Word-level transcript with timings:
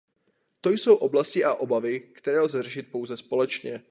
To 0.61 0.69
jsou 0.69 0.95
oblasti 0.95 1.43
a 1.43 1.53
obavy, 1.53 1.99
které 1.99 2.39
lze 2.41 2.63
řešit 2.63 2.91
pouze 2.91 3.17
společně. 3.17 3.83